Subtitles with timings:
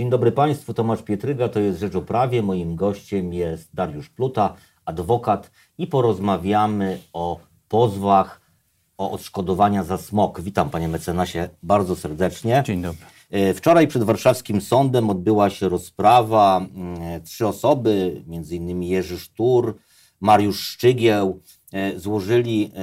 [0.00, 2.42] Dzień dobry Państwu, Tomasz Pietryga, to jest Rzecz o Prawie.
[2.42, 8.40] Moim gościem jest Dariusz Pluta, adwokat i porozmawiamy o pozwach
[8.98, 10.40] o odszkodowania za smog.
[10.40, 12.62] Witam Panie mecenasie bardzo serdecznie.
[12.66, 13.06] Dzień dobry.
[13.30, 16.56] E, Wczoraj przed warszawskim sądem odbyła się rozprawa.
[16.56, 19.78] Mm, Trzy osoby, innymi Jerzy Sztur,
[20.20, 21.40] Mariusz Szczygieł,
[21.72, 22.80] e, złożyli e,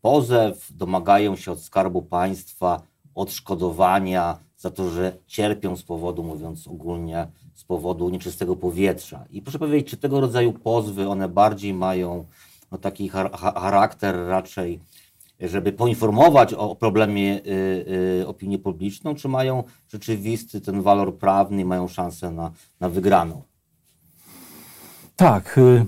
[0.00, 2.82] pozew, domagają się od Skarbu Państwa
[3.14, 9.24] odszkodowania za to, że cierpią z powodu, mówiąc ogólnie, z powodu nieczystego powietrza.
[9.30, 12.24] I proszę powiedzieć, czy tego rodzaju pozwy, one bardziej mają
[12.72, 14.80] no, taki char- cha- charakter raczej,
[15.40, 21.64] żeby poinformować o problemie y, y, opinię publiczną, czy mają rzeczywisty ten walor prawny i
[21.64, 23.42] mają szansę na, na wygraną?
[25.16, 25.58] Tak.
[25.58, 25.86] y,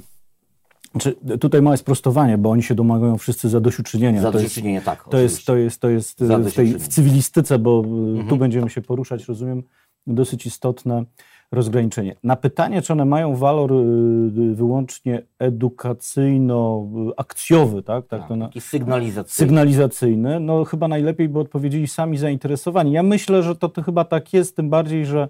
[0.98, 4.20] Czy tutaj małe sprostowanie, bo oni się domagają wszyscy zadośćuczynienia.
[4.20, 5.04] To jest, Zadośćuczynienie, tak.
[5.10, 6.78] to jest, to jest, to jest y, w, tej, Zadośćuczynienie.
[6.78, 8.28] w cywilistyce, bo y, Mhm.
[8.28, 9.62] tu będziemy się poruszać, rozumiem,
[10.06, 11.04] dosyć istotne
[11.52, 12.16] rozgraniczenie.
[12.22, 18.06] Na pytanie, czy one mają walor y, wyłącznie edukacyjno-akcjowy, tak?
[18.06, 19.48] tak, Tak, to na, taki sygnalizacyjny.
[19.48, 22.92] sygnalizacyjny, no chyba najlepiej by odpowiedzieli sami zainteresowani.
[22.92, 25.28] Ja myślę, że to, to chyba tak jest, tym bardziej, że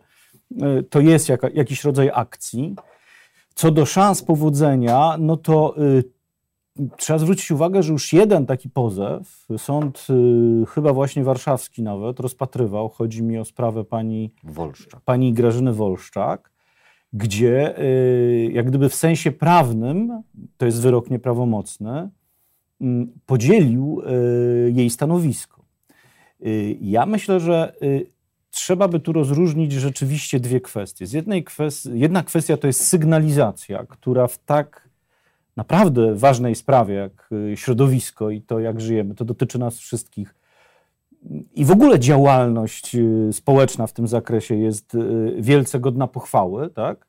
[0.91, 2.75] to jest jaka, jakiś rodzaj akcji.
[3.55, 6.05] Co do szans powodzenia, no to y,
[6.97, 10.07] trzeba zwrócić uwagę, że już jeden taki pozew, sąd
[10.63, 15.01] y, chyba właśnie warszawski nawet, rozpatrywał, chodzi mi o sprawę pani Wolszczak.
[15.01, 16.51] pani Grażyny Wolszczak,
[17.13, 20.23] gdzie y, jak gdyby w sensie prawnym,
[20.57, 22.11] to jest wyrok nieprawomocny,
[22.81, 24.03] mm, podzielił
[24.67, 25.65] y, jej stanowisko.
[26.47, 28.14] Y, Ja myślę, że y,
[28.55, 31.07] trzeba by tu rozróżnić rzeczywiście dwie kwestie.
[31.07, 34.89] Z jednej kwestii, jedna kwestia to jest sygnalizacja, która w tak
[35.57, 40.35] naprawdę ważnej sprawie jak y, środowisko i to, jak żyjemy, to dotyczy nas wszystkich,
[41.55, 47.07] i w ogóle działalność y, społeczna w tym zakresie jest y, wielce godna pochwały, tak?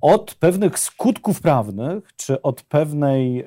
[0.00, 3.44] Od pewnych skutków prawnych, czy od pewnej,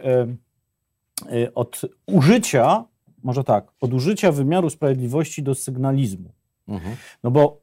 [1.55, 2.86] od użycia,
[3.23, 6.32] może tak, od użycia wymiaru sprawiedliwości do sygnalizmu.
[6.70, 6.96] Mhm.
[7.24, 7.62] No bo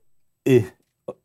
[0.48, 0.64] y,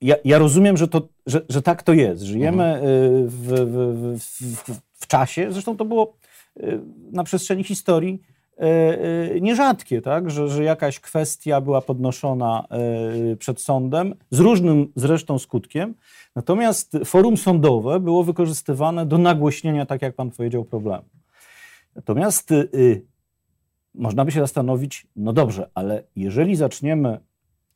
[0.01, 2.23] ja, ja rozumiem, że, to, że, że tak to jest.
[2.23, 2.81] Żyjemy y,
[3.27, 6.13] w, w, w, w, czasie, zresztą to było
[6.59, 6.79] y,
[7.11, 8.21] na przestrzeni historii
[9.35, 10.31] y, nierzadkie, tak?
[10.31, 12.67] że, że jakaś kwestia była podnoszona
[13.39, 15.95] przed sądem z różnym zresztą skutkiem,
[16.35, 21.05] natomiast forum sądowe było wykorzystywane do nagłośnienia, tak jak pan powiedział, problemu.
[21.95, 22.49] Natomiast
[23.95, 27.19] można by się zastanowić, no dobrze, ale jeżeli zaczniemy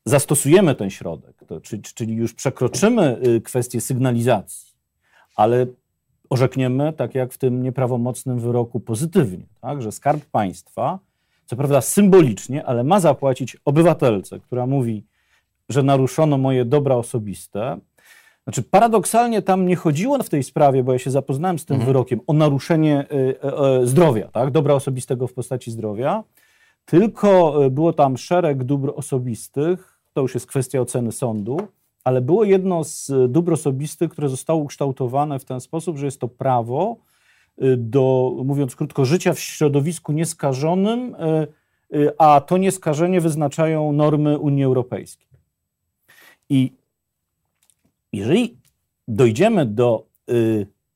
[0.06, 4.74] zastosujemy ten środek, to, czyli, czyli już przekroczymy y, kwestię sygnalizacji,
[5.36, 5.66] ale
[6.30, 11.00] orzekniemy, tak jak w tym nieprawomocnym wyroku, pozytywnie, tak, że Skarb Państwa,
[11.46, 15.04] co prawda symbolicznie, ale ma zapłacić obywatelce, która mówi,
[15.70, 17.78] że naruszono moje dobra osobiste.
[18.44, 21.88] Znaczy, paradoksalnie tam nie chodziło w tej sprawie, bo ja się zapoznałem z tym Mhm.
[21.88, 23.36] wyrokiem, o naruszenie y,
[23.84, 26.24] y, zdrowia, tak, dobra osobistego w postaci zdrowia,
[26.86, 31.58] tylko było tam szereg dóbr osobistych, to już jest kwestia oceny sądu,
[32.04, 36.20] ale było jedno z y, dóbr osobistych, które zostało ukształtowane w ten sposób, że jest
[36.20, 36.98] to prawo
[37.64, 41.16] y, do, mówiąc krótko, życia w środowisku nieskażonym,
[41.94, 45.28] y, a to nieskażenie wyznaczają normy Unii Europejskiej.
[46.50, 46.72] I
[48.14, 48.58] jeżeli
[49.08, 50.06] dojdziemy do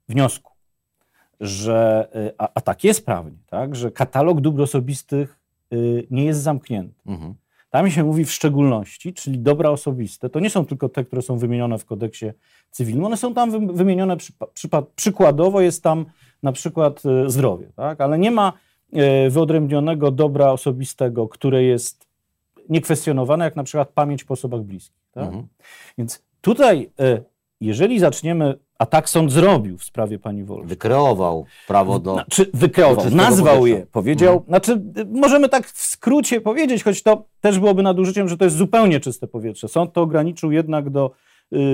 [0.09, 0.51] wniosku,
[1.39, 5.39] że, a, a tak jest prawnie, tak, że katalog dóbr osobistych
[6.11, 7.35] nie jest zamknięty, Mhm.
[7.69, 10.29] Tam się mówi w szczególności, czyli dobra osobiste.
[10.29, 12.25] To nie są tylko te, które są wymienione w kodeksie
[12.71, 13.05] cywilnym.
[13.05, 16.05] One są tam wy- wymienione przypa- przypa- przykładowo, jest tam
[16.43, 18.01] na przykład e, zdrowie, tak?
[18.01, 18.53] ale nie ma
[18.93, 22.07] e, wyodrębnionego dobra osobistego, które jest
[22.69, 24.99] niekwestionowane, jak na przykład pamięć po osobach bliskich.
[25.11, 25.25] Tak?
[25.25, 25.47] Mhm.
[25.97, 27.21] Więc tutaj, e,
[27.61, 32.13] jeżeli zaczniemy, a tak sąd zrobił w sprawie pani Wolf, Wykreował prawo do.
[32.13, 33.79] znaczy wykreował, do nazwał powietrza.
[33.79, 34.47] je, powiedział, Mhm.
[34.47, 34.81] znaczy
[35.11, 39.27] możemy tak w skrócie powiedzieć, choć to też byłoby nadużyciem, że to jest zupełnie czyste
[39.27, 39.67] powietrze.
[39.67, 41.11] Sąd to ograniczył jednak do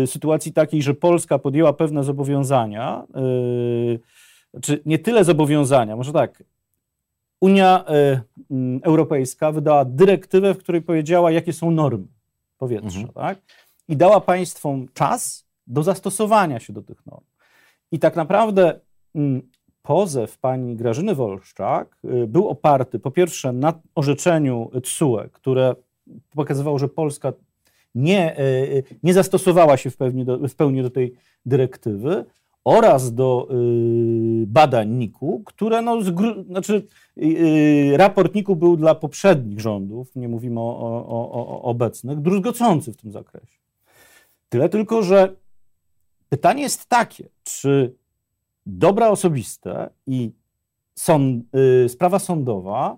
[0.04, 3.04] y, sytuacji takiej, że Polska podjęła pewne zobowiązania,
[4.56, 6.44] y, czy nie tyle zobowiązania, może tak,
[7.42, 8.22] Unia y,
[8.52, 12.08] mm, Europejska wydała dyrektywę, w której powiedziała, jakie są normy
[12.58, 13.14] powietrza, Mhm.
[13.14, 13.38] tak?
[13.88, 17.24] I dała państwom czas do zastosowania się do tych norm.
[17.92, 18.80] I tak naprawdę
[19.16, 19.42] mm,
[19.82, 25.76] pozew pani Grażyny Wolszczak y, był oparty po pierwsze na orzeczeniu TSUE, które
[26.36, 27.34] pokazywało, że Polska
[27.96, 31.14] nie, y, nie zastosowała się w pełni do, w pełni do tej
[31.46, 32.26] dyrektywy
[32.66, 36.02] oraz do y, badań NIK-u, które no,
[36.48, 37.26] znaczy y,
[37.94, 42.98] y, raport NIK-u był dla poprzednich rządów, nie mówimy o, o, o obecnych, druzgocący w
[42.98, 43.58] tym zakresie.
[44.50, 45.36] Tyle tylko, że
[46.30, 47.96] pytanie jest takie, czy
[48.66, 50.32] dobra osobiste i
[50.96, 51.46] sąd,
[51.86, 52.98] y, sprawa sądowa,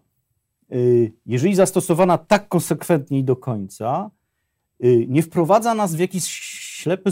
[0.74, 4.10] y, jeżeli zastosowana tak konsekwentnie i do końca,
[4.84, 6.26] y, nie wprowadza nas w jakiś
[6.78, 7.12] ślepy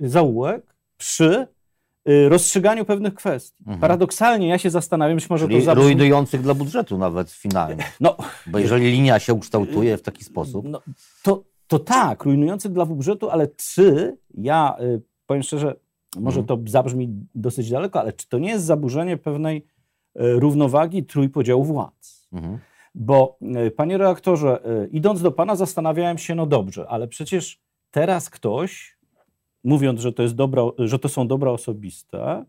[0.00, 1.46] zaułek przy
[2.08, 3.60] y, rozstrzyganiu pewnych kwestii.
[3.60, 3.80] Mhm.
[3.80, 5.84] Paradoksalnie ja się zastanawiam, być może Czyli to zabrzmi...
[5.84, 7.84] rujnujących dla budżetu nawet finalnie.
[8.00, 8.16] No,
[8.46, 10.66] Bo jeżeli linia się ukształtuje w taki sposób.
[10.68, 10.80] no,
[11.22, 15.74] to, to tak, rujnujących dla budżetu, ale czy ja, y, powiem szczerze,
[16.16, 19.62] może to zabrzmi dosyć daleko, ale czy to nie jest zaburzenie pewnej y,
[20.16, 22.28] równowagi trójpodziału władz?
[22.32, 22.58] Mhm.
[22.94, 27.60] Bo, y, panie redaktorze, y, idąc do pana, zastanawiałem się, no dobrze, ale przecież
[27.90, 28.96] teraz ktoś,
[29.64, 32.44] mówiąc, że to, jest dobra, że to są dobra osobiste,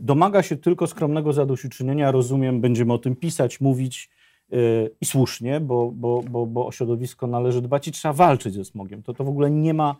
[0.00, 2.10] domaga się tylko skromnego zadośćuczynienia.
[2.10, 4.10] Rozumiem, będziemy o tym pisać, mówić
[5.00, 9.02] i słusznie, bo, bo, bo, bo o środowisko należy dbać i trzeba walczyć ze smogiem.
[9.02, 9.96] To, to w ogóle nie ma,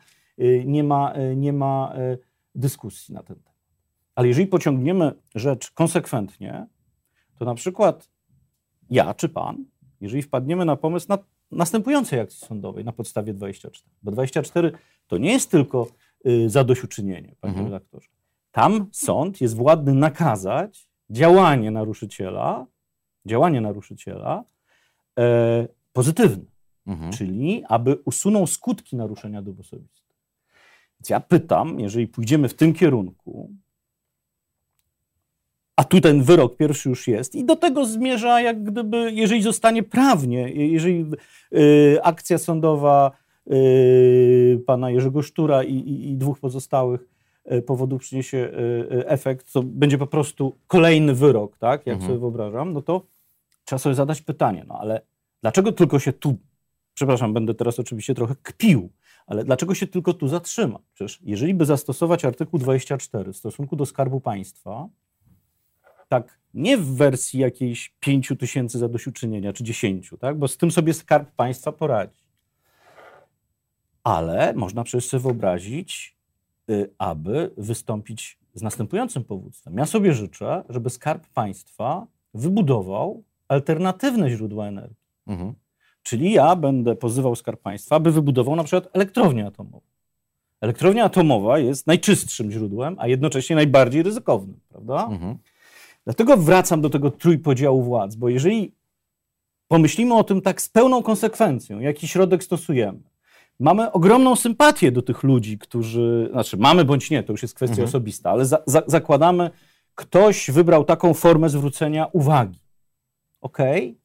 [0.67, 2.19] nie ma, y, nie ma y,
[2.55, 3.57] dyskusji na ten temat.
[4.15, 6.67] Ale jeżeli pociągniemy rzecz konsekwentnie,
[7.39, 8.09] to na przykład
[8.91, 9.65] ja czy pan,
[10.01, 11.19] jeżeli wpadniemy na pomysł na
[11.51, 14.73] następującej akcji sądowej na podstawie 24, bo 24
[15.07, 15.87] to nie jest tylko
[16.27, 17.67] y, zadośćuczynienie, panie Mhm.
[17.67, 18.09] redaktorze.
[18.53, 22.67] Tam sąd jest władny nakazać działanie naruszyciela,
[23.27, 24.45] działanie naruszyciela
[25.19, 26.45] e, pozytywne,
[26.87, 27.13] Mhm.
[27.13, 30.06] czyli aby usunął skutki naruszenia dóbr osobistych.
[31.01, 33.51] Więc ja pytam, jeżeli pójdziemy w tym kierunku,
[35.77, 39.83] a tu ten wyrok pierwszy już jest i do tego zmierza, jak gdyby, jeżeli zostanie
[39.83, 41.07] prawnie, jeżeli
[41.55, 43.11] y, akcja sądowa
[43.53, 47.09] y, pana Jerzego Sztura i, i, i dwóch pozostałych
[47.53, 48.51] y, powodów przyniesie
[48.91, 52.09] efekt, to będzie po prostu kolejny wyrok, tak, jak Mhm.
[52.09, 53.07] sobie wyobrażam, no to
[53.65, 55.01] trzeba sobie zadać pytanie, no ale
[55.43, 56.37] dlaczego tylko się tu,
[56.95, 58.91] przepraszam, będę teraz oczywiście trochę kpił,
[59.27, 60.79] ale dlaczego się tylko tu zatrzyma?
[60.95, 64.89] Przecież jeżeli by zastosować artykuł 24 w stosunku do Skarbu Państwa,
[66.09, 70.39] tak nie w wersji jakiejś 5 tysięcy zadośćuczynienia czy 10, tak?
[70.39, 72.27] bo z tym sobie Skarb Państwa poradzi.
[74.05, 76.17] Ale można przecież sobie wyobrazić,
[76.71, 79.77] y, aby wystąpić z następującym powództwem.
[79.79, 85.07] Ja sobie życzę, żeby Skarb Państwa wybudował alternatywne źródła energii.
[85.27, 85.55] Mhm.
[86.07, 89.81] Czyli ja będę pozywał Skarb Państwa, aby wybudował na przykład elektrownię atomową.
[90.61, 95.09] Elektrownia atomowa jest najczystszym źródłem, a jednocześnie najbardziej ryzykownym, prawda?
[95.11, 95.39] Mhm.
[96.05, 98.73] Dlatego wracam do tego trójpodziału władz, bo jeżeli
[99.69, 103.01] pomyślimy o tym tak z pełną konsekwencją, jaki środek stosujemy,
[103.61, 107.73] mamy ogromną sympatię do tych ludzi, którzy, znaczy mamy bądź nie, to już jest kwestia
[107.73, 107.89] Mhm.
[107.89, 109.51] osobista, ale za, za, zakładamy,
[109.95, 112.61] ktoś wybrał taką formę zwrócenia uwagi.
[113.41, 113.99] Okej,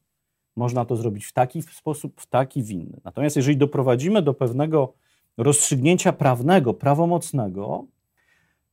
[0.62, 3.02] można to zrobić w taki sposób, w taki, w inny.
[3.04, 4.94] Natomiast jeżeli doprowadzimy do pewnego
[5.38, 7.86] rozstrzygnięcia prawnego, prawomocnego,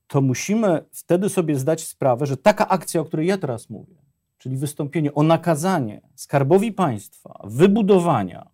[0.07, 3.95] to musimy wtedy sobie zdać sprawę, że taka akcja, o której ja teraz mówię,
[4.39, 8.49] czyli wystąpienie o nakazanie skarbowi państwa wybudowania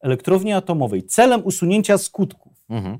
[0.00, 2.98] elektrowni atomowej celem usunięcia skutków, Mhm.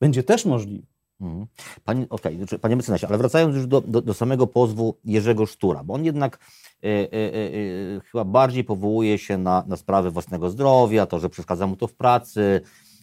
[0.00, 0.86] będzie też możliwe.
[1.20, 1.46] Mhm.
[1.84, 5.84] Panie, okej, znaczy, panie mecenasie, ale wracając już do, do, do samego pozwu Jerzego Sztura,
[5.84, 6.38] bo on jednak
[6.82, 11.66] e, e, e, chyba bardziej powołuje się na, na sprawy własnego zdrowia, to, że przeszkadza
[11.66, 12.60] mu to w pracy,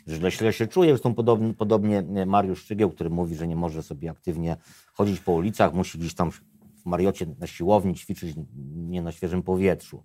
[0.07, 0.89] że źle, źle się czuje.
[0.89, 4.57] Zresztą podobnie, podobnie Mariusz Szczygieł, który mówi, że nie może sobie aktywnie
[4.93, 6.41] chodzić po ulicach, musi gdzieś tam w
[6.85, 8.35] Mariocie na siłowni ćwiczyć,
[8.75, 10.03] nie na świeżym powietrzu.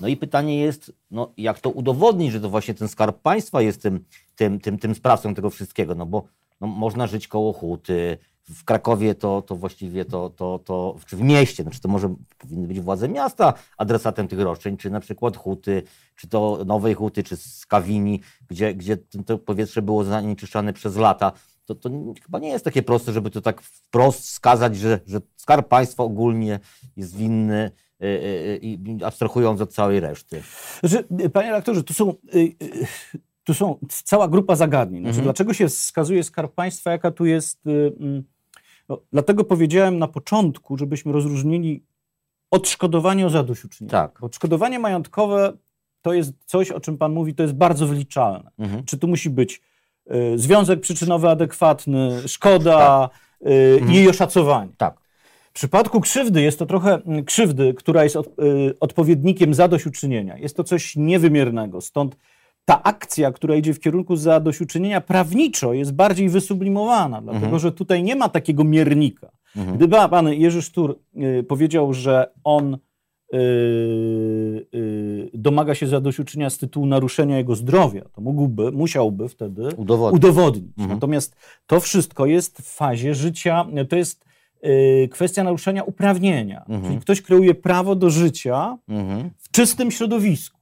[0.00, 3.82] No i pytanie jest, no, jak to udowodnić, że to właśnie ten skarb państwa jest
[3.82, 4.04] tym,
[4.36, 6.24] tym, tym, tym sprawcą tego wszystkiego, no bo
[6.60, 11.20] no, można żyć koło huty, w Krakowie to, to właściwie to, to, to, czy w
[11.20, 15.82] mieście, znaczy to może powinny być władze miasta adresatem tych roszczeń, czy na przykład huty,
[16.16, 20.96] czy to nowej huty, czy z Kawini, gdzie, gdzie to- to powietrze było zanieczyszczane przez
[20.96, 21.32] lata.
[21.64, 21.90] To, to
[22.24, 26.60] chyba nie jest takie proste, żeby to tak wprost skazać, że, że skarb państwa ogólnie
[26.96, 27.70] jest winny,
[28.02, 28.60] y, y,
[29.02, 30.42] y, abstrahując od całej reszty.
[30.80, 32.14] Znaczy, panie redaktorze, tu są,
[33.46, 35.02] tu są cała grupa zagadnień.
[35.02, 35.24] Znaczy, Mhm.
[35.24, 37.66] Dlaczego się wskazuje Skarb Państwa, jaka tu jest...
[37.66, 38.22] y, mm,
[38.88, 41.84] No, dlatego powiedziałem na początku, żebyśmy rozróżnili
[42.50, 43.90] odszkodowanie o zadośćuczynienie.
[43.90, 44.22] Tak.
[44.22, 45.52] Odszkodowanie majątkowe
[46.02, 48.50] to jest coś, o czym pan mówi, to jest bardzo wliczalne.
[48.58, 48.84] Mhm.
[48.84, 49.62] Czy tu musi być
[50.10, 53.10] y, związek przyczynowy adekwatny, szkoda
[53.46, 54.72] y, i jej oszacowanie.
[54.76, 55.00] Tak.
[55.50, 58.32] W przypadku krzywdy jest to trochę mm, krzywdy, która jest od, y,
[58.80, 60.38] odpowiednikiem zadośćuczynienia.
[60.38, 61.80] Jest to coś niewymiernego.
[61.80, 62.16] Stąd
[62.66, 67.60] ta akcja, która idzie w kierunku zadośćuczynienia prawniczo jest bardziej wysublimowana, dlatego Mhm.
[67.60, 69.30] że tutaj nie ma takiego miernika.
[69.56, 69.76] Mhm.
[69.76, 72.78] Gdyby pan Jerzy Sztur y, powiedział, że on
[73.32, 80.24] yy, yy, domaga się zadośćuczynienia z tytułu naruszenia jego zdrowia, to mógłby, musiałby wtedy Udowodnić.
[80.24, 80.72] udowodnić.
[80.78, 80.88] Mhm.
[80.90, 84.26] Natomiast to wszystko jest w fazie życia, to jest
[85.10, 86.60] kwestia naruszenia uprawnienia.
[86.68, 86.82] Mhm.
[86.84, 89.30] Czyli ktoś kreuje prawo do życia Mhm.
[89.38, 90.60] w czystym środowisku.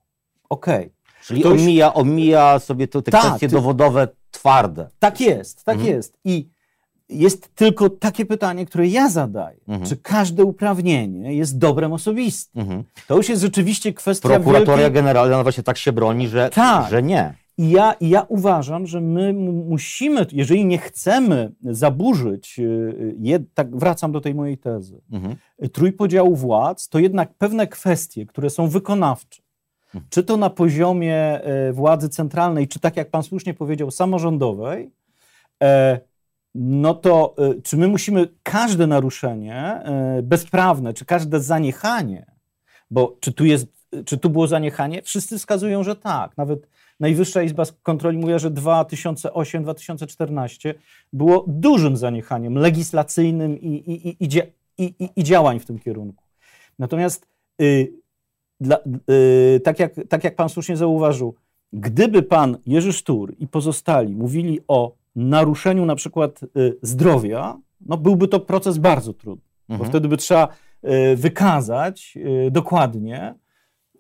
[0.49, 0.91] Okej.
[1.27, 4.89] Czyli Ktoś- omija, omija sobie te Tak, kwestie ty- dowodowe twarde.
[4.99, 5.95] Tak jest, tak Mhm.
[5.97, 6.19] jest.
[6.25, 6.49] I
[7.09, 9.59] jest tylko takie pytanie, które ja zadaję.
[9.69, 9.89] Mhm.
[9.89, 12.63] Czy każde uprawnienie jest dobrem osobistym?
[12.63, 12.85] Mhm.
[13.09, 14.93] To już jest rzeczywiście kwestia Prokuratoria wielkiej...
[14.95, 16.91] Generalna właśnie tak się broni, że, Tak.
[16.91, 17.35] że nie.
[17.59, 23.77] I ja, ja uważam, że my mu- musimy, jeżeli nie chcemy zaburzyć, yy, jed, tak
[23.77, 25.37] wracam do tej mojej tezy, Mhm.
[25.73, 29.43] trójpodziału władz, to jednak pewne kwestie, które są wykonawcze.
[30.11, 34.91] Czy to na poziomie e, władzy centralnej, czy tak jak pan słusznie powiedział, samorządowej,
[35.63, 36.01] e,
[36.55, 39.83] no to e, czy my musimy każde naruszenie
[40.23, 42.27] bezprawne, czy każde zaniechanie,
[42.91, 43.67] bo czy tu jest,
[44.05, 45.03] czy tu było zaniechanie?
[45.03, 46.37] Wszyscy wskazują, że tak.
[46.37, 46.67] Nawet
[47.01, 50.75] Najwyższa Izba Kontroli mówi, że 2008-2014
[51.13, 54.27] było dużym zaniechaniem legislacyjnym i, i,
[54.79, 56.25] i, i działań w tym kierunku.
[56.79, 57.29] Natomiast
[57.63, 57.93] y,
[58.61, 58.79] dla,
[59.57, 61.35] y, tak, jak, tak jak pan słusznie zauważył,
[61.73, 68.29] gdyby pan Jerzy Sztur i pozostali mówili o naruszeniu na przykład y, zdrowia, no byłby
[68.29, 69.91] to proces bardzo trudny, bo Mhm.
[69.91, 70.49] wtedy by trzeba
[71.13, 72.15] y, wykazać
[72.47, 73.35] y, dokładnie,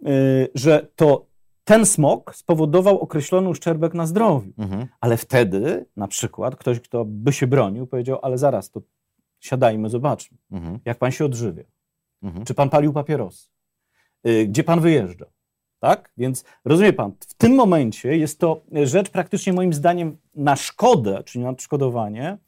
[0.06, 1.26] y, że to
[1.64, 4.52] ten smog spowodował określony uszczerbek na zdrowiu.
[4.58, 4.86] Mhm.
[5.00, 8.80] Ale wtedy na przykład ktoś, kto by się bronił, powiedział, ale zaraz, to
[9.40, 10.78] siadajmy, zobaczmy, Mhm.
[10.84, 11.64] jak pan się odżywia.
[12.22, 12.44] Mhm.
[12.44, 13.48] Czy pan palił papierosy?
[14.26, 15.26] Y, Gdzie pan wyjeżdża?
[15.80, 16.10] Tak?
[16.16, 21.44] Więc rozumie pan, w tym momencie jest to rzecz praktycznie moim zdaniem na szkodę, czyli
[21.44, 22.38] na odszkodowanie,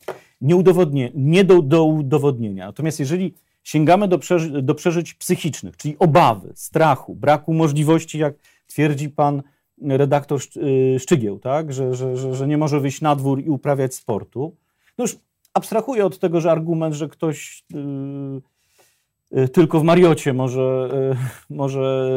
[0.40, 2.66] nieudowodnie, nie do, do udowodnienia.
[2.66, 8.34] Natomiast jeżeli sięgamy do, przeży, do przeżyć psychicznych, czyli obawy, strachu, braku możliwości, jak
[8.66, 9.42] twierdzi pan
[9.82, 11.72] redaktor y, Szczygieł, tak?
[11.72, 14.56] że, że, że, że nie może wyjść na dwór i uprawiać sportu,
[14.98, 15.16] no już
[15.54, 18.55] abstrahuję od tego, że argument, że ktoś y, y,
[19.52, 20.88] tylko w Mariocie może,
[21.50, 22.10] y, może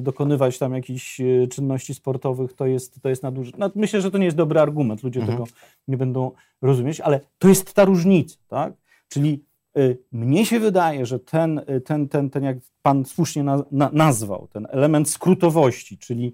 [0.00, 3.58] dokonywać tam jakichś y, czynności sportowych, to jest, to jest nadużycie.
[3.60, 5.38] No, myślę, że to nie jest dobry argument, ludzie Mhm.
[5.38, 5.50] tego
[5.88, 6.30] nie będą
[6.62, 8.72] rozumieć, ale to jest ta różnica, tak?
[9.08, 9.44] Czyli
[9.78, 13.90] y, mnie się wydaje, że ten, y, ten, ten, ten jak pan słusznie na, na,
[13.92, 16.32] nazwał, ten element skrótowości, czyli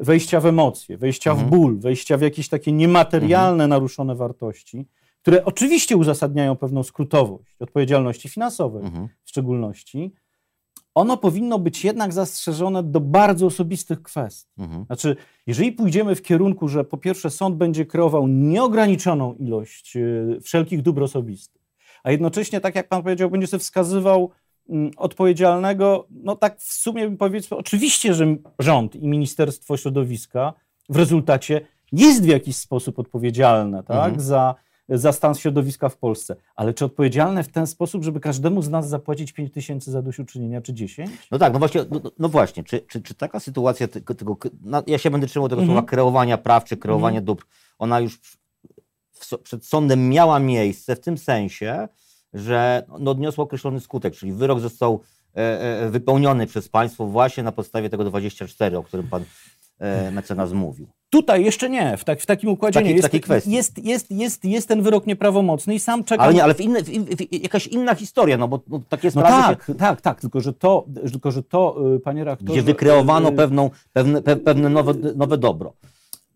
[0.00, 1.48] wejścia w emocje, wejścia Mhm.
[1.48, 4.86] w ból, wejścia w jakieś takie niematerialne, naruszone wartości,
[5.28, 9.08] które oczywiście uzasadniają pewną skrótowość odpowiedzialności finansowej Mhm.
[9.24, 10.12] w szczególności,
[10.94, 14.50] ono powinno być jednak zastrzeżone do bardzo osobistych kwestii.
[14.58, 14.84] Mhm.
[14.84, 15.16] Znaczy,
[15.46, 21.02] jeżeli pójdziemy w kierunku, że po pierwsze sąd będzie kreował nieograniczoną ilość y, wszelkich dóbr
[21.02, 21.62] osobistych,
[22.02, 24.30] a jednocześnie, tak jak pan powiedział, będzie sobie wskazywał
[24.68, 30.52] mm, odpowiedzialnego, no tak w sumie bym powiedział, oczywiście, że rząd i Ministerstwo Środowiska
[30.88, 31.60] w rezultacie
[31.92, 34.20] jest w jakiś sposób odpowiedzialne tak, Mhm.
[34.20, 34.54] za,
[34.88, 38.88] za stan środowiska w Polsce, ale czy odpowiedzialne w ten sposób, żeby każdemu z nas
[38.88, 41.10] zapłacić 5 tysięcy za dośćuczynienia, czy 10?
[41.30, 44.82] No tak, no właśnie, no, no właśnie, czy, czy, czy taka sytuacja tego, tego no,
[44.86, 45.76] ja się będę trzymał tego Mhm.
[45.76, 47.44] słowa kreowania praw, czy kreowania dóbr,
[47.78, 48.38] ona już w,
[49.12, 51.88] w, przed sądem miała miejsce w tym sensie,
[52.34, 55.00] że no, odniosła określony skutek, czyli wyrok został
[55.36, 59.24] e, e, wypełniony przez państwo właśnie na podstawie tego 24, o którym pan
[59.78, 60.88] e, mecenas mówił.
[61.10, 63.00] Tutaj jeszcze nie, w, tak, w takim układzie W takiej- nie.
[63.00, 63.50] w takiej kwestii.
[63.50, 66.24] Jest, jest, jest, jest ten wyrok nieprawomocny i sam czekam.
[66.24, 69.10] Ale nie, ale w inne, w, w, jakaś inna historia, no bo no, takie no
[69.10, 72.52] sprawy, tak, się, tak, tak, tylko że to, tylko, że to y, panie redaktorze...
[72.52, 75.72] gdzie wykreowano y, pewną, pewne, pe, pewne nowe, nowe dobro.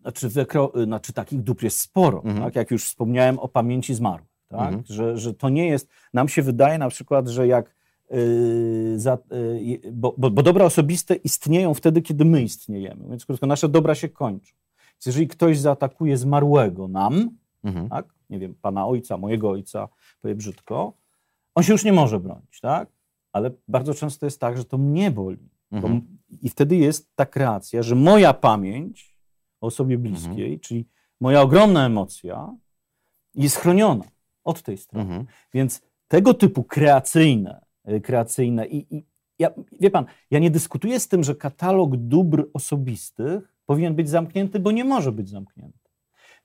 [0.01, 2.43] Znaczy, wykro, y, znaczy takich dóbr jest sporo, Mhm.
[2.43, 2.55] tak?
[2.55, 4.29] jak już wspomniałem o pamięci zmarłych.
[4.49, 4.59] Tak?
[4.59, 4.83] Mhm.
[4.89, 7.75] Że, że to nie jest, nam się wydaje na przykład, że jak,
[8.13, 13.45] y, za, y, bo, bo, bo dobra osobiste istnieją wtedy, kiedy my istniejemy, więc krótko,
[13.47, 14.53] nasze dobra się kończą.
[15.03, 17.29] Więc jeżeli ktoś zaatakuje zmarłego nam,
[17.63, 17.89] Mhm.
[17.89, 18.05] tak?
[18.29, 19.87] nie wiem, pana ojca, mojego ojca,
[20.21, 20.93] powiem brzydko,
[21.55, 22.89] on się już nie może bronić, tak?
[23.31, 25.49] Ale bardzo często jest tak, że to mnie boli.
[25.71, 26.17] Bo, Mhm.
[26.41, 29.15] I wtedy jest ta kreacja, że moja pamięć
[29.61, 30.59] o osobie bliskiej, Mhm.
[30.59, 30.85] czyli
[31.19, 32.55] moja ogromna emocja
[33.35, 34.03] jest chroniona
[34.43, 35.05] od tej strony.
[35.05, 35.25] Mhm.
[35.53, 39.05] Więc tego typu kreacyjne, y, kreacyjne i, i
[39.39, 44.59] ja, wie pan, ja nie dyskutuję z tym, że katalog dóbr osobistych powinien być zamknięty,
[44.59, 45.79] bo nie może być zamknięty.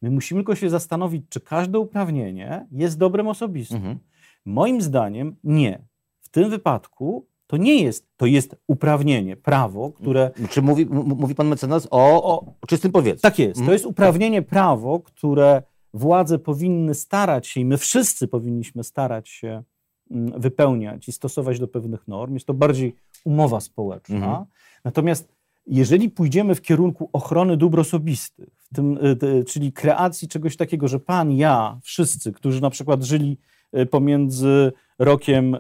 [0.03, 3.77] My musimy tylko się zastanowić, czy każde uprawnienie jest dobrem osobistym.
[3.77, 3.99] Mhm.
[4.45, 5.83] Moim zdaniem nie.
[6.21, 10.31] W tym wypadku to nie jest, to jest uprawnienie, prawo, które.
[10.51, 13.23] Czy mówi, mówi pan mecenas o, O, o czystym powietrzu?
[13.23, 13.55] tak jest.
[13.55, 13.73] To Mhm.
[13.73, 15.63] jest uprawnienie, prawo, które
[15.95, 19.63] władze powinny starać się i my wszyscy powinniśmy starać się
[20.11, 22.35] mm, wypełniać i stosować do pewnych norm.
[22.35, 24.17] Jest to bardziej umowa społeczna.
[24.17, 24.45] Mhm.
[24.85, 25.33] Natomiast
[25.69, 31.33] jeżeli pójdziemy w kierunku ochrony dóbr osobistych, tym, y, czyli kreacji czegoś takiego, że pan,
[31.33, 33.39] ja, wszyscy, którzy na przykład żyli
[33.79, 35.55] y, pomiędzy rokiem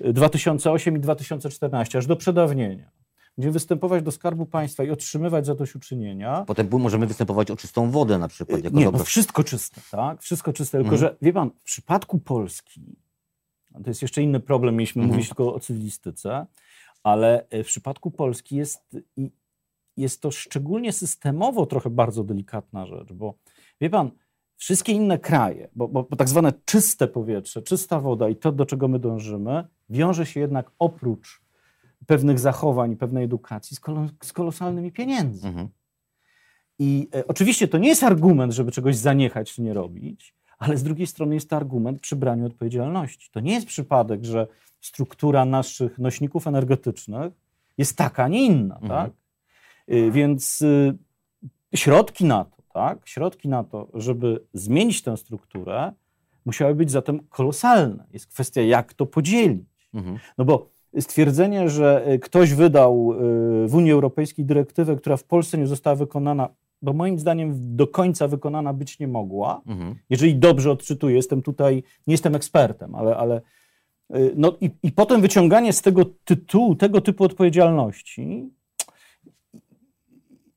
[0.00, 2.90] y, 2008 i 2014, aż do przedawnienia,
[3.36, 8.28] będziemy występować do Skarbu Państwa i otrzymywać zadośćuczynienia, Potem możemy występować o czystą wodę na
[8.28, 8.64] przykład.
[8.64, 8.98] Jako nie, dobro.
[8.98, 10.22] no wszystko czyste, tak?
[10.22, 10.78] Wszystko czyste.
[10.78, 11.00] Tylko, Mhm.
[11.00, 12.96] że wie pan, w przypadku Polski,
[13.84, 15.16] to jest jeszcze inny problem, mieliśmy Mhm.
[15.16, 16.46] mówić tylko o cywilistyce,
[17.06, 18.96] ale e, w przypadku Polski jest,
[19.96, 23.34] jest to szczególnie systemowo trochę bardzo delikatna rzecz, bo
[23.80, 24.10] wie pan,
[24.56, 28.66] wszystkie inne kraje, bo, bo, bo tak zwane czyste powietrze, czysta woda i to, do
[28.66, 31.42] czego my dążymy, wiąże się jednak oprócz
[32.06, 33.80] pewnych zachowań, pewnej edukacji z,
[34.22, 35.48] z kolosalnymi pieniędzmi.
[35.48, 35.68] Mhm.
[36.78, 40.82] I e, oczywiście to nie jest argument, żeby czegoś zaniechać czy nie robić, ale z
[40.82, 43.30] drugiej strony jest to argument przy braniu odpowiedzialności.
[43.32, 44.46] To nie jest przypadek, że
[44.80, 47.32] struktura naszych nośników energetycznych
[47.78, 48.88] jest taka, a nie inna, Mhm.
[48.90, 49.12] tak?
[49.94, 50.98] Y, Więc y,
[51.74, 53.08] środki na to, tak?
[53.08, 55.92] Środki na to, żeby zmienić tę strukturę,
[56.44, 58.04] musiały być zatem kolosalne.
[58.12, 59.88] Jest kwestia, jak to podzielić.
[59.94, 60.18] Mhm.
[60.38, 60.70] No bo
[61.00, 63.14] stwierdzenie, że y, ktoś wydał
[63.66, 66.48] w Unii Europejskiej dyrektywę, która w Polsce nie została wykonana,
[66.86, 69.94] bo moim zdaniem do końca wykonana być nie mogła, Mhm.
[70.10, 71.74] jeżeli dobrze odczytuję, jestem tutaj,
[72.06, 73.40] nie jestem ekspertem, ale, ale
[74.16, 78.50] y, no i, i potem wyciąganie z tego tytułu, tego typu odpowiedzialności,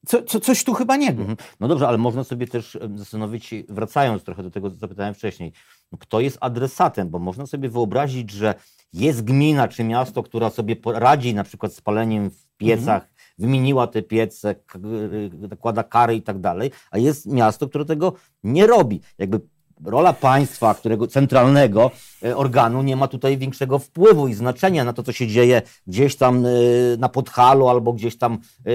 [0.05, 1.21] co, co, coś tu chyba nie gra.
[1.21, 1.37] Mhm.
[1.59, 5.51] No dobrze, ale można sobie też zastanowić wracając trochę do tego, co zapytałem wcześniej,
[5.91, 8.53] no kto jest adresatem, bo można sobie wyobrazić, że
[8.93, 13.18] jest gmina czy miasto, która sobie poradzi na przykład z paleniem w piecach, Mhm.
[13.39, 18.67] Wymieniła te piece, y, nakłada kary i tak dalej, a jest miasto, które tego nie
[18.67, 19.01] robi.
[19.17, 19.39] Jakby
[19.85, 21.91] rola państwa, którego centralnego
[22.23, 26.15] e, organu nie ma tutaj większego wpływu i znaczenia na to, co się dzieje gdzieś
[26.15, 26.49] tam e,
[26.97, 28.33] na Podhalu albo gdzieś tam
[28.65, 28.71] e,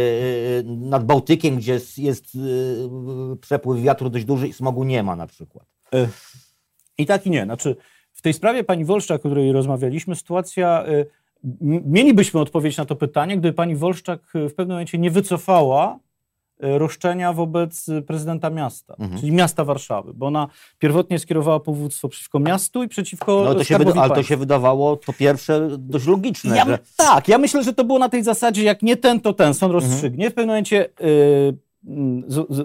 [0.64, 2.25] nad Bałtykiem, gdzie jest,
[3.40, 5.66] przepływ wiatru dość duży i smogu nie ma na przykład.
[6.99, 7.44] I tak i nie.
[7.44, 7.76] Znaczy,
[8.12, 10.85] w tej sprawie pani Wolszczak, o której rozmawialiśmy, sytuacja.
[11.85, 15.98] Mielibyśmy odpowiedź na to pytanie, gdyby pani Wolszczak y, w pewnym momencie nie wycofała
[16.64, 19.20] y, roszczenia wobec y, prezydenta miasta, Mhm.
[19.20, 23.78] czyli miasta Warszawy, bo ona pierwotnie skierowała powództwo przeciwko miastu i przeciwko No, to się
[23.78, 27.72] wyda- ale to się wydawało po pierwsze dość logiczne, Ja, że Tak, ja myślę, że
[27.72, 29.90] to było na tej zasadzie, jak nie ten, to ten, sąd Mhm.
[29.90, 30.30] rozstrzygnie.
[30.30, 30.88] W pewnym momencie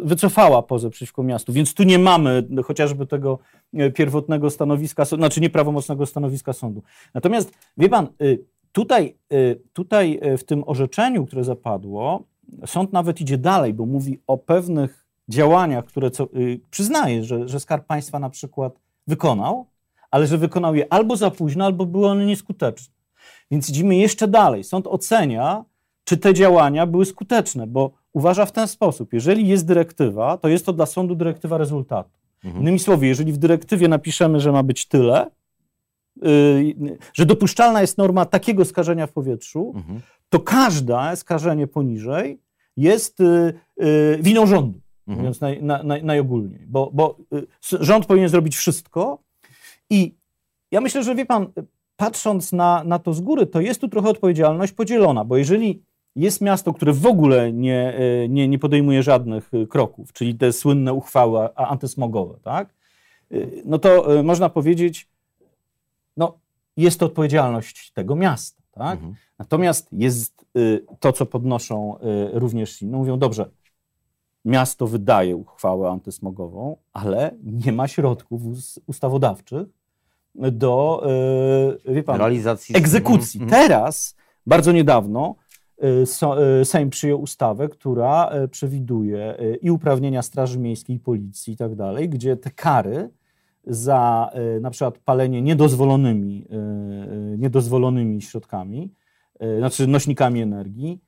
[0.03, 3.39] wycofała pozew przeciwko miastu, więc tu nie mamy chociażby tego
[3.73, 6.81] e, pierwotnego stanowiska, znaczy nieprawomocnego stanowiska sądu.
[7.13, 8.07] Natomiast, wie pan,
[8.71, 12.23] tutaj, y, tutaj y, w tym orzeczeniu, które zapadło,
[12.65, 17.60] sąd nawet idzie dalej, bo mówi o pewnych działaniach, które co, y, przyznaje, że, że
[17.60, 19.65] Skarb Państwa na przykład wykonał,
[20.12, 22.93] ale że wykonał je albo za późno, albo były one nieskuteczne.
[23.51, 24.63] Więc idziemy jeszcze dalej.
[24.63, 25.65] Sąd ocenia,
[26.03, 30.65] czy te działania były skuteczne, bo uważa w ten sposób, jeżeli jest dyrektywa, to jest
[30.65, 32.10] to dla sądu dyrektywa rezultatu.
[32.43, 32.62] Mhm.
[32.62, 35.32] Innymi słowy, jeżeli w dyrektywie napiszemy, że ma być tyle,
[37.13, 39.99] że dopuszczalna jest norma takiego skażenia w powietrzu, Mhm.
[40.29, 42.41] to każde skażenie poniżej
[42.77, 45.17] jest yy, yy, winą rządu, Mhm.
[45.19, 46.65] mówiąc naj, na, naj, najogólniej.
[46.67, 47.17] Bo, bo
[47.62, 49.19] rząd powinien zrobić wszystko
[49.89, 50.15] i
[50.71, 51.47] ja myślę, że wie pan,
[51.95, 55.84] patrząc na, na to z góry, to jest tu trochę odpowiedzialność podzielona, bo jeżeli
[56.15, 57.93] jest miasto, które w ogóle nie,
[58.29, 62.73] nie, nie podejmuje żadnych kroków, czyli te słynne uchwały antysmogowe, tak?
[63.65, 65.08] No to można powiedzieć,
[66.81, 68.93] jest to odpowiedzialność tego miasta, tak?
[68.93, 69.15] Mhm.
[69.39, 71.97] Natomiast jest y, to, co podnoszą
[72.35, 72.91] y, również inni.
[72.91, 73.49] No mówią, dobrze,
[74.45, 79.67] miasto wydaje uchwałę antysmogową, ale nie ma środków us- ustawodawczych
[80.35, 81.03] do,
[81.85, 83.41] y, wie pan, Realizacji egzekucji.
[83.41, 83.61] Mhm.
[83.67, 84.15] Teraz,
[84.47, 85.35] bardzo niedawno,
[86.05, 92.09] so- Sejm przyjął ustawę, która przewiduje i uprawnienia Straży Miejskiej, i Policji i tak dalej,
[92.09, 93.09] gdzie te kary
[93.69, 98.93] za y, na przykład palenie niedozwolonymi, y, y, niedozwolonymi środkami,
[99.58, 100.99] znaczy nośnikami energii,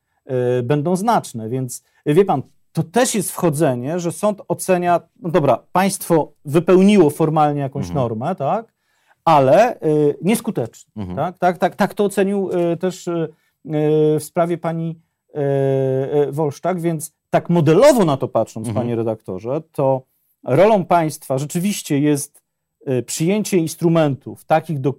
[0.64, 1.50] będą znaczne.
[1.50, 7.62] Więc wie pan, to też jest wchodzenie, że sąd ocenia, no dobra, państwo wypełniło formalnie
[7.62, 7.96] jakąś Mhm.
[7.96, 8.74] normę, tak,
[9.26, 9.80] ale
[10.22, 10.92] nieskutecznie.
[10.96, 11.18] Mhm.
[11.18, 13.10] Tak, tak, tak, tak to ocenił też
[14.20, 15.00] w sprawie pani
[16.32, 18.84] Wolszczak, więc tak modelowo na to patrząc, Mhm.
[18.86, 20.02] panie redaktorze, to
[20.44, 22.41] rolą państwa rzeczywiście jest
[23.06, 24.94] przyjęcie instrumentów takich, do,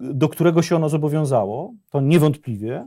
[0.00, 2.86] do którego się ono zobowiązało, to niewątpliwie.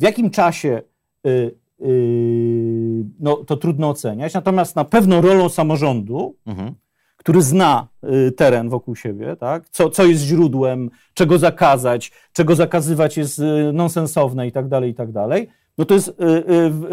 [0.00, 0.82] W jakim czasie
[1.26, 6.74] y, y, no, to trudno oceniać, natomiast na pewno rolą samorządu, Mhm.
[7.16, 7.88] który zna
[8.28, 9.68] y, teren wokół siebie, tak?
[9.68, 14.94] co, co jest źródłem, czego zakazać, czego zakazywać jest y, nonsensowne i tak dalej, i
[14.94, 16.16] tak dalej, no to jest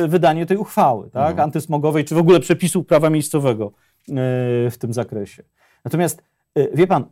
[0.07, 1.29] wydanie tej uchwały tak?
[1.29, 1.43] Mhm.
[1.43, 3.71] antysmogowej, czy w ogóle przepisów prawa miejscowego
[4.71, 5.43] w tym zakresie.
[5.85, 6.23] Natomiast
[6.73, 7.05] wie pan,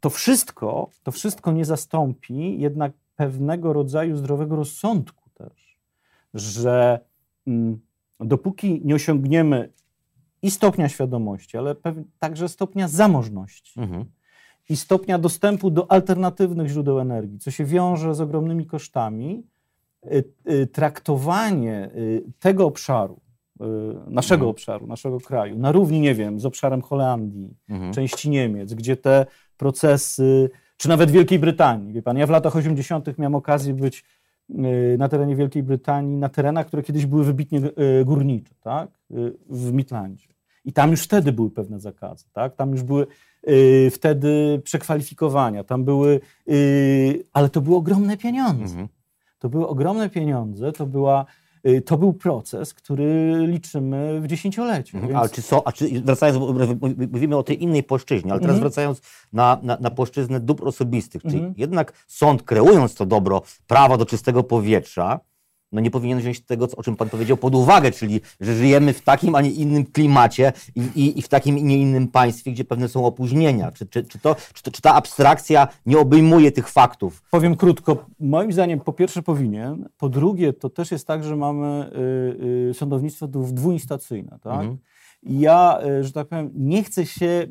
[0.00, 5.78] to wszystko, to wszystko nie zastąpi jednak pewnego rodzaju zdrowego rozsądku też,
[6.34, 7.00] że
[7.46, 7.80] mm,
[8.20, 9.72] dopóki nie osiągniemy
[10.42, 11.74] i stopnia świadomości, ale
[12.18, 14.04] także stopnia zamożności mhm.
[14.68, 19.46] i stopnia dostępu do alternatywnych źródeł energii, co się wiąże z ogromnymi kosztami,
[20.04, 23.20] y, y, traktowanie y, tego obszaru,
[24.06, 24.50] naszego mhm.
[24.50, 27.92] obszaru, naszego kraju, na równi, nie wiem, z obszarem Holandii, mhm.
[27.92, 31.92] części Niemiec, gdzie te procesy, czy nawet Wielkiej Brytanii.
[31.92, 33.18] Wie pan, ja w latach 80.
[33.18, 34.04] miałem okazję być
[34.50, 37.60] y, na terenie Wielkiej Brytanii, na terenach, które kiedyś były wybitnie
[38.00, 38.90] y, górnicze, tak?
[39.10, 40.28] Y, w Midlandzie.
[40.64, 42.56] I tam już wtedy były pewne zakazy, tak?
[42.56, 43.06] Tam już były
[43.90, 46.20] wtedy przekwalifikowania, tam były,
[47.32, 48.64] ale to były ogromne pieniądze.
[48.64, 48.88] Mhm.
[49.38, 51.49] To były ogromne pieniądze, to była Y,
[51.84, 54.96] to był proces, który liczymy w dziesięcioleciu.
[54.96, 55.20] Mhm, więc...
[55.20, 56.38] Ale czy co, a czy wracając,
[57.12, 58.60] mówimy o tej innej płaszczyźnie, ale teraz mhm.
[58.60, 59.00] wracając
[59.32, 61.54] na, na, na płaszczyznę dóbr osobistych, czyli mhm.
[61.56, 65.20] jednak sąd kreując to dobro prawa do czystego powietrza,
[65.72, 69.00] no nie powinien wziąć tego, o czym Pan powiedział, pod uwagę, czyli że żyjemy w
[69.00, 72.64] takim, a nie innym klimacie i, i, i w takim, i nie innym państwie, gdzie
[72.64, 73.72] pewne są opóźnienia.
[73.72, 77.22] Czy, czy, czy, to, czy, to, czy ta abstrakcja nie obejmuje tych faktów?
[77.30, 78.06] Powiem krótko.
[78.20, 81.90] Moim zdaniem po pierwsze powinien, po drugie to też jest tak, że mamy
[82.66, 84.60] y, y, sądownictwo dwuinstacyjne, tak?
[84.60, 84.78] Mhm.
[85.22, 87.46] Ja, y, że tak powiem, nie chcę się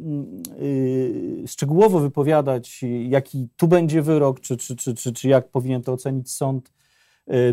[0.61, 5.93] y, szczegółowo wypowiadać, jaki tu będzie wyrok, czy, czy, czy, czy, czy jak powinien to
[5.93, 6.71] ocenić sąd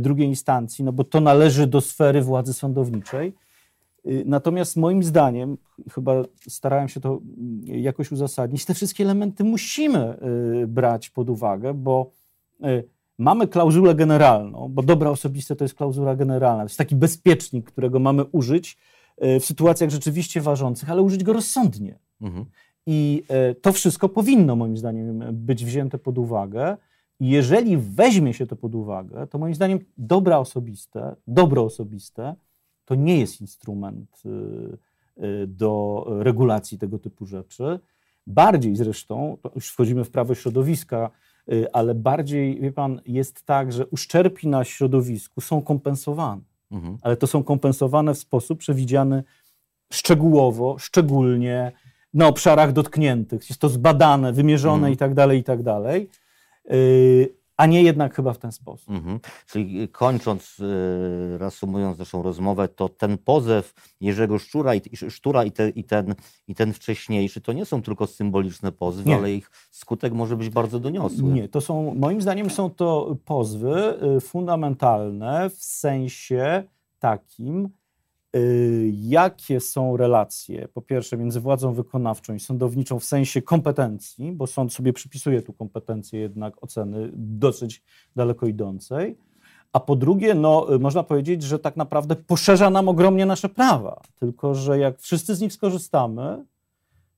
[0.01, 3.35] drugiej instancji, no bo to należy do sfery władzy sądowniczej.
[4.07, 5.59] E, natomiast moim zdaniem,
[5.91, 10.19] chyba starałem się to mm, jakoś uzasadnić, te wszystkie elementy musimy e,
[10.67, 12.11] brać pod uwagę, bo
[13.19, 16.63] mamy klauzulę generalną, bo dobra osobiste to jest klauzula generalna.
[16.63, 18.79] To jest taki bezpiecznik, którego mamy użyć
[19.41, 21.99] w sytuacjach rzeczywiście ważących, ale użyć go rozsądnie.
[22.21, 22.45] Mhm.
[22.87, 23.23] I
[23.63, 26.77] to wszystko powinno moim zdaniem być wzięte pod uwagę.
[27.21, 32.35] Jeżeli weźmie się to pod uwagę, to moim zdaniem dobra osobiste, dobro osobiste
[32.87, 37.81] to nie jest instrument y, y, do regulacji tego typu rzeczy.
[38.27, 41.11] Bardziej zresztą, już wchodzimy w prawo środowiska,
[41.53, 46.99] y, ale bardziej, wie pan, jest tak, że uszczerbki na środowisku są kompensowane, mhm.
[47.03, 49.25] ale to są kompensowane w sposób przewidziany
[49.93, 51.73] szczegółowo, szczególnie
[52.15, 53.49] na obszarach dotkniętych.
[53.49, 54.93] Jest to zbadane, wymierzone mhm.
[54.93, 56.11] i tak dalej, i tak dalej.
[56.73, 58.91] Y, a nie jednak chyba w ten sposób.
[58.91, 59.21] Mhm.
[59.47, 65.69] Czyli kończąc, y, reasumując naszą rozmowę, to ten pozew Jerzego Szczura i, Sztura i, te,
[65.69, 66.15] i, ten,
[66.49, 69.17] i ten wcześniejszy to nie są tylko symboliczne pozwy, nie.
[69.17, 71.33] ale ich skutek może być bardzo doniosły.
[71.33, 76.63] Nie, to są, moim zdaniem są to pozwy y, fundamentalne w sensie
[76.99, 77.69] takim,
[78.93, 84.73] jakie są relacje, po pierwsze, między władzą wykonawczą i sądowniczą w sensie kompetencji, bo sąd
[84.73, 87.83] sobie przypisuje tu kompetencje jednak oceny dosyć
[88.17, 89.17] daleko idącej,
[89.73, 94.01] a po drugie, no, y, można powiedzieć, że tak naprawdę poszerza nam ogromnie nasze prawa,
[94.21, 96.45] tylko że jak wszyscy z nich skorzystamy,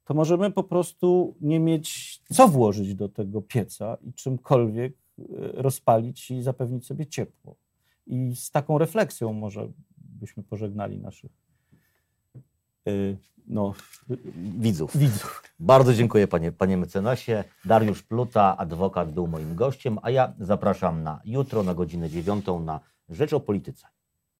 [0.04, 6.31] to możemy po prostu nie mieć co włożyć do tego pieca i czymkolwiek y, rozpalić
[6.31, 7.57] i zapewnić sobie ciepło.
[8.07, 9.68] I z taką refleksją może
[10.18, 11.31] byśmy pożegnali naszych
[12.88, 13.74] y, no,
[14.59, 14.96] widzów.
[14.96, 15.42] widzów.
[15.61, 17.44] Bardzo dziękuję panie, panie mecenasie.
[17.64, 22.81] Dariusz Pluta, adwokat, był moim gościem, a ja zapraszam na jutro na godzinę dziewiątą na
[23.09, 23.87] Rzecz o Polityce.